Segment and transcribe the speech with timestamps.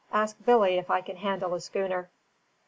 [0.11, 2.09] Ask Billy if I can handle a schooner."